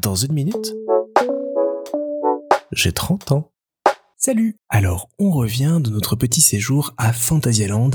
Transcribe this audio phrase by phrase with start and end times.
[0.00, 0.74] Dans une minute,
[2.72, 3.52] j'ai 30 ans.
[4.16, 7.90] Salut Alors, on revient de notre petit séjour à Fantasyland,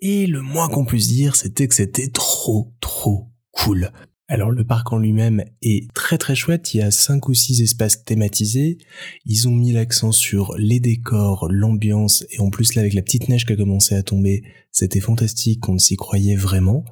[0.00, 3.92] et le moins qu'on puisse dire, c'était que c'était trop, trop cool.
[4.28, 7.62] Alors le parc en lui-même est très très chouette, il y a cinq ou six
[7.62, 8.78] espaces thématisés,
[9.24, 13.28] ils ont mis l'accent sur les décors, l'ambiance, et en plus là avec la petite
[13.28, 14.42] neige qui a commencé à tomber,
[14.72, 16.84] c'était fantastique, on ne s'y croyait vraiment.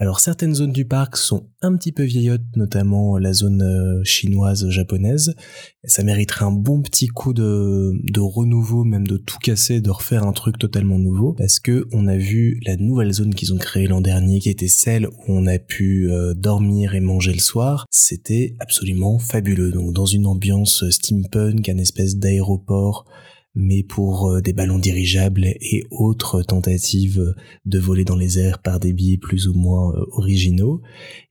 [0.00, 4.68] Alors certaines zones du parc sont un petit peu vieillottes, notamment la zone euh, chinoise
[4.68, 5.36] japonaise.
[5.84, 10.24] ça mériterait un bon petit coup de, de renouveau, même de tout casser, de refaire
[10.24, 13.86] un truc totalement nouveau, parce que on a vu la nouvelle zone qu'ils ont créée
[13.86, 17.86] l'an dernier, qui était celle où on a pu euh, dormir et manger le soir.
[17.88, 19.70] C'était absolument fabuleux.
[19.70, 23.06] Donc dans une ambiance steampunk, un espèce d'aéroport
[23.54, 28.80] mais pour euh, des ballons dirigeables et autres tentatives de voler dans les airs par
[28.80, 30.82] des billets plus ou moins euh, originaux.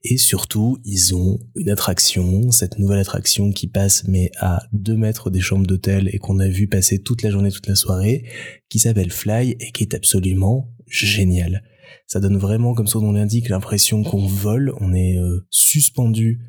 [0.02, 5.30] Et surtout, ils ont une attraction, cette nouvelle attraction qui passe mais à deux mètres
[5.30, 8.24] des chambres d'hôtel et qu'on a vu passer toute la journée, toute la soirée,
[8.68, 11.62] qui s'appelle Fly et qui est absolument génial.
[12.06, 16.40] Ça donne vraiment, comme son nom l'indique, l'impression qu'on vole, on est euh, suspendu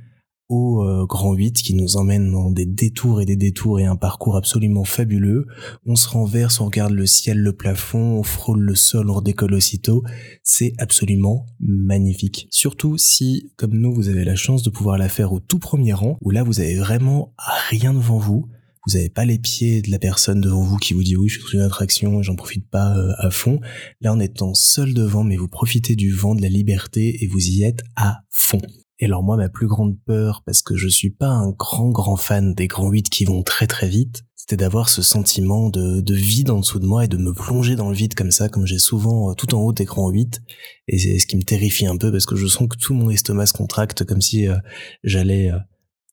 [0.49, 3.95] au euh, Grand 8 qui nous emmène dans des détours et des détours et un
[3.95, 5.47] parcours absolument fabuleux.
[5.85, 9.53] On se renverse, on regarde le ciel, le plafond, on frôle le sol, on redécolle
[9.53, 10.03] aussitôt.
[10.43, 12.47] C'est absolument magnifique.
[12.51, 15.93] Surtout si, comme nous, vous avez la chance de pouvoir la faire au tout premier
[15.93, 17.33] rang, où là vous avez vraiment
[17.69, 18.47] rien devant vous.
[18.87, 21.39] Vous n'avez pas les pieds de la personne devant vous qui vous dit oui, je
[21.39, 23.59] suis sur une attraction et j'en profite pas euh, à fond.
[23.99, 27.47] Là, en étant seul devant, mais vous profitez du vent, de la liberté et vous
[27.47, 28.61] y êtes à fond.
[28.99, 32.15] Et alors moi, ma plus grande peur, parce que je suis pas un grand grand
[32.15, 36.13] fan des grands 8 qui vont très très vite, c'était d'avoir ce sentiment de, de,
[36.13, 38.67] vide en dessous de moi et de me plonger dans le vide comme ça, comme
[38.67, 40.39] j'ai souvent euh, tout en haut des grands 8.
[40.87, 43.09] Et c'est ce qui me terrifie un peu parce que je sens que tout mon
[43.09, 44.55] estomac se contracte comme si euh,
[45.03, 45.57] j'allais euh,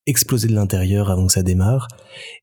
[0.06, 1.88] exploser de l'intérieur avant que ça démarre.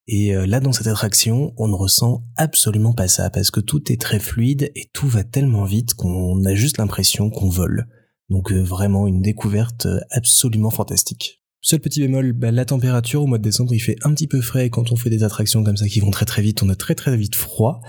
[0.08, 4.00] Et là, dans cette attraction, on ne ressent absolument pas ça parce que tout est
[4.00, 7.86] très fluide et tout va tellement vite qu'on a juste l'impression qu'on vole.
[8.30, 11.42] Donc euh, vraiment une découverte euh, absolument fantastique.
[11.62, 14.40] Seul petit bémol, bah, la température au mois de décembre il fait un petit peu
[14.40, 16.76] frais quand on fait des attractions comme ça qui vont très très vite, on a
[16.76, 17.82] très très vite froid,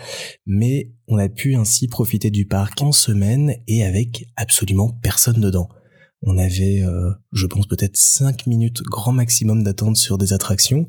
[0.44, 5.68] mais on a pu ainsi profiter du parc en semaine et avec absolument personne dedans.
[6.22, 10.84] On avait, euh, je pense peut-être 5 minutes grand maximum d'attente sur des attractions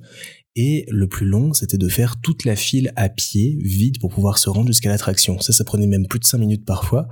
[0.56, 4.38] et le plus long, c'était de faire toute la file à pied, vide, pour pouvoir
[4.38, 5.40] se rendre jusqu'à l'attraction.
[5.40, 7.08] Ça, ça prenait même plus de 5 minutes parfois.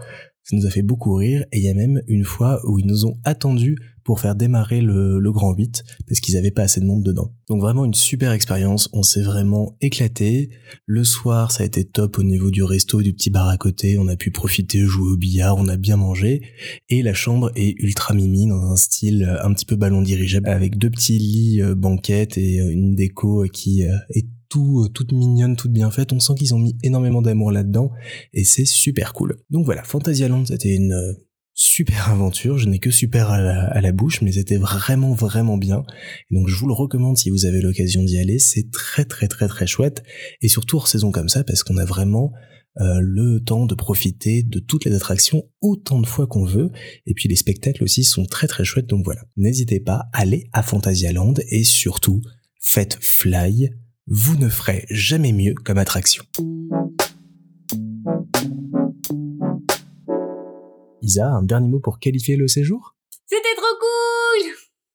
[0.49, 2.87] Ça nous a fait beaucoup rire et il y a même une fois où ils
[2.87, 6.87] nous ont attendus pour faire démarrer le, Grand 8 parce qu'ils avaient pas assez de
[6.87, 7.35] monde dedans.
[7.49, 10.49] Donc vraiment une super expérience, on s'est vraiment éclaté.
[10.87, 13.99] Le soir, ça a été top au niveau du resto, du petit bar à côté,
[13.99, 16.41] on a pu profiter, jouer au billard, on a bien mangé
[16.89, 20.79] et la chambre est ultra mimi dans un style un petit peu ballon dirigeable avec
[20.79, 25.11] deux petits lits euh, banquettes et euh, une déco qui euh, est tout, euh, toute
[25.11, 26.11] mignonne, toute bien faite.
[26.11, 27.91] On sent qu'ils ont mis énormément d'amour là-dedans
[28.33, 29.37] et c'est super cool.
[29.49, 31.13] Donc voilà, Fantasyland, c'était une euh,
[31.53, 32.57] super aventure.
[32.57, 35.83] Je n'ai que super à la, bouche, mais c'était vraiment vraiment bien.
[36.31, 38.39] donc je vous le recommande si vous avez l'occasion d'y aller.
[38.39, 40.03] C'est très très très très chouette
[40.41, 42.31] et surtout hors saison comme ça parce qu'on a vraiment
[42.79, 46.71] euh, le temps de profiter de toutes les attractions autant de fois qu'on veut.
[47.05, 48.87] Et puis les spectacles aussi sont très très chouettes.
[48.87, 52.21] Donc voilà, n'hésitez pas, allez à Fantasyland et surtout
[52.61, 53.69] faites fly
[54.11, 56.23] vous ne ferez jamais mieux comme attraction.
[61.03, 62.95] Isa, un dernier mot pour qualifier le séjour?
[63.27, 64.28] C'était trop cool